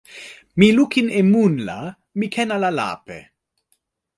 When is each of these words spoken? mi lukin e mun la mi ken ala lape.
mi 0.57 0.67
lukin 0.77 1.07
e 1.19 1.21
mun 1.31 1.53
la 1.67 1.79
mi 2.17 2.25
ken 2.33 2.49
ala 2.55 2.69
lape. 2.79 3.19